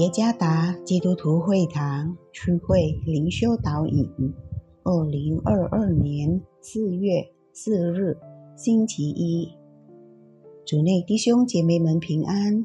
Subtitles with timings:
[0.00, 4.08] 耶加达基督徒会堂区会灵修导引，
[4.82, 7.22] 二零二二年四月
[7.52, 8.16] 四日
[8.56, 9.50] 星期一，
[10.64, 12.64] 主内弟兄姐妹们平安。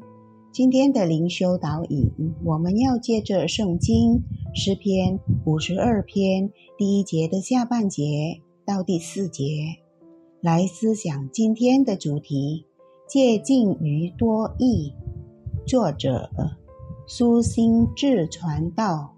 [0.54, 2.10] 今天的灵修导引，
[2.46, 9.44] 我们要借着圣经诗篇五十二篇第一节的下半节到第四节，
[10.40, 12.66] 来思想今天的主题：
[13.10, 14.94] 借近于多义。
[15.68, 16.30] 作者。
[17.08, 19.14] 苏心志传道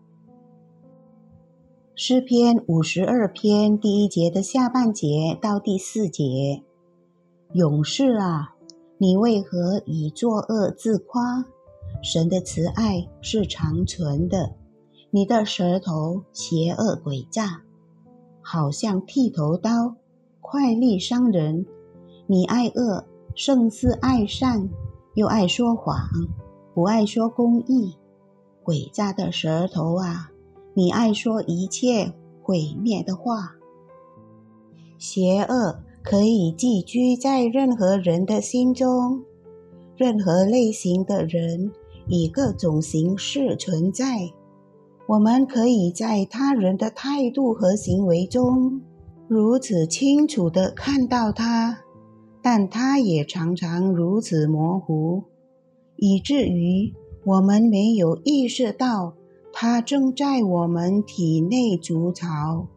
[1.96, 6.64] 诗篇五十二篇第一节的下半节到第四节，
[7.54, 8.56] 勇士啊，
[8.98, 11.46] 你为何以作恶自夸？
[12.04, 14.54] 神的慈爱是长存的，
[15.10, 17.62] 你的舌头邪恶诡诈，
[18.42, 19.96] 好像剃头刀，
[20.42, 21.66] 快利伤人。
[22.28, 24.70] 你爱恶胜似爱善，
[25.14, 25.98] 又爱说谎。
[26.78, 27.96] 不爱说公义，
[28.64, 30.30] 诡诈的舌头啊！
[30.76, 33.56] 你爱说一切毁灭的话。
[35.00, 39.24] 邪恶可以寄居在任何人的心中，
[39.96, 41.72] 任何类型的人
[42.06, 44.30] 以各种形式存在。
[45.08, 48.80] 我们可以在他人的态度和行为中
[49.28, 51.80] 如此清楚地看到他，
[52.44, 55.24] 但他也常常如此模糊。
[55.98, 56.94] 以至于
[57.26, 59.14] 我们没有意识到，
[59.52, 62.68] 它正在我们体内筑巢。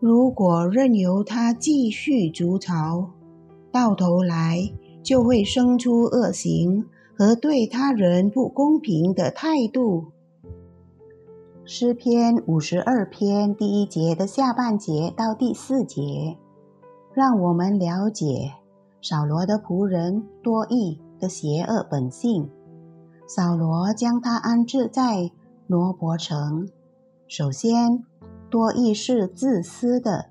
[0.00, 3.10] 如果任由它继续筑巢，
[3.70, 4.72] 到头来
[5.02, 10.06] 就会生出恶行和对他人不公平的态度。
[11.64, 16.36] 诗篇五十二篇第一节的下半节到第四节，
[17.14, 18.52] 让我们了解
[19.00, 20.98] 扫罗的仆人多益。
[21.24, 22.50] 的邪恶本性，
[23.26, 25.30] 扫罗将他安置在
[25.66, 26.68] 罗伯城。
[27.26, 28.04] 首先，
[28.50, 30.26] 多益是自私的。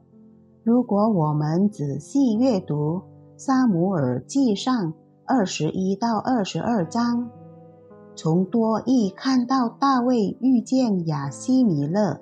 [0.63, 2.97] 如果我们仔细阅读
[3.37, 4.93] 《撒姆耳记上》
[5.25, 7.27] 二十一到二十二章，
[8.15, 12.21] 从多益看到大卫遇见亚西米勒，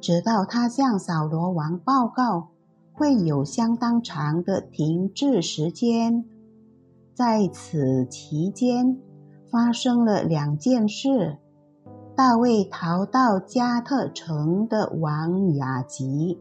[0.00, 2.50] 直到他向扫罗王报告，
[2.92, 6.24] 会有相当长的停滞时间。
[7.14, 8.98] 在此期间，
[9.50, 11.36] 发生了两件事：
[12.16, 16.40] 大卫逃到加特城的王雅吉，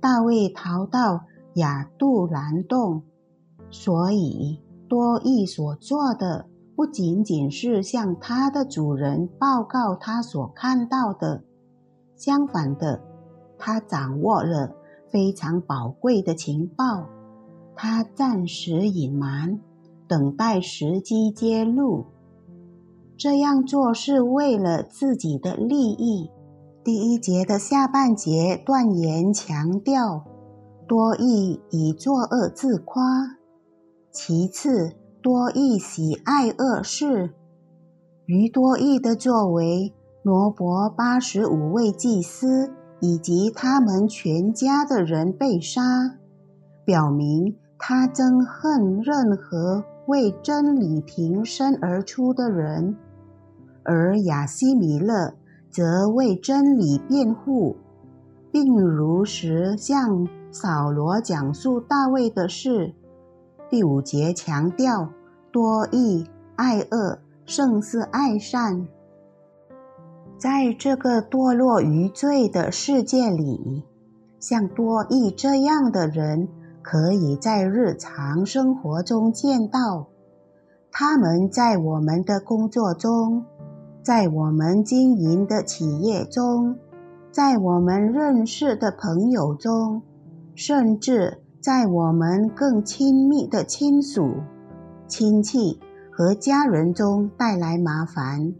[0.00, 1.24] 大卫逃到
[1.54, 3.02] 亚杜兰洞。
[3.70, 6.46] 所以，多益所做的
[6.76, 11.42] 不仅仅是向他的主人报告他所看到的，
[12.14, 13.00] 相反的，
[13.58, 14.74] 他掌握了
[15.08, 17.06] 非常宝贵的情报，
[17.74, 19.58] 他暂时隐瞒。
[20.08, 22.06] 等待时机揭露，
[23.16, 26.30] 这样做是为了自己的利益。
[26.84, 30.24] 第一节的下半节断言强调，
[30.86, 33.02] 多益以作恶自夸；
[34.12, 37.34] 其次，多益喜爱恶事。
[38.26, 39.92] 于多益的作为，
[40.22, 45.82] 罗伯八十五位祭司以及他们全家的人被杀，
[46.84, 49.84] 表明他憎恨任何。
[50.06, 52.96] 为真理挺身而出的人，
[53.82, 55.34] 而亚西米勒
[55.70, 57.76] 则为真理辩护，
[58.52, 62.94] 并如实向扫罗讲述大卫的事。
[63.68, 65.10] 第五节强调
[65.50, 68.86] 多义爱恶胜似爱善。
[70.38, 73.82] 在这个堕落于罪的世界里，
[74.38, 76.48] 像多义这样的人。
[76.88, 80.06] 可以在日常生活中见到，
[80.92, 83.44] 他们在我们的工作中，
[84.04, 86.76] 在我们经营的企业中，
[87.32, 90.02] 在我们认识的朋友中，
[90.54, 94.34] 甚至在我们更亲密的亲属、
[95.08, 95.80] 亲戚
[96.12, 98.54] 和家人中带来麻烦。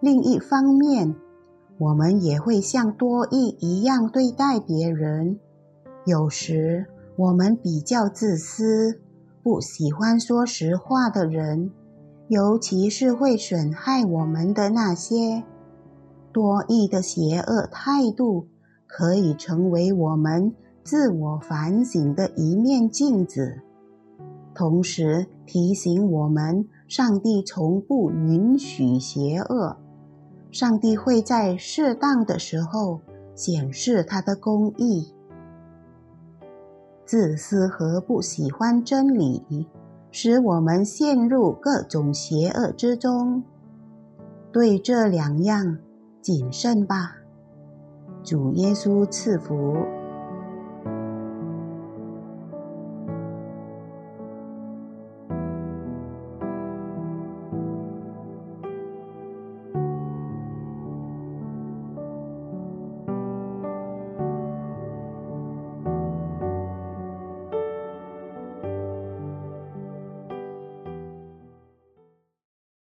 [0.00, 1.14] 另一方面，
[1.78, 5.38] 我们也会像多益一样对待别人，
[6.04, 6.86] 有时。
[7.16, 9.00] 我们比较自私，
[9.42, 11.70] 不喜欢说实话的人，
[12.28, 15.42] 尤其是会损害我们的那些
[16.30, 18.48] 多义的邪恶态度，
[18.86, 20.54] 可以成为我们
[20.84, 23.62] 自我反省的一面镜子，
[24.54, 29.78] 同时提醒我们，上帝从不允许邪恶，
[30.50, 33.00] 上帝会在适当的时候
[33.34, 35.14] 显示他的公义。
[37.06, 39.66] 自私和不喜欢真理，
[40.10, 43.44] 使我们陷入各种邪恶之中。
[44.52, 45.78] 对这两样
[46.20, 47.16] 谨慎吧。
[48.24, 49.76] 主耶稣赐福。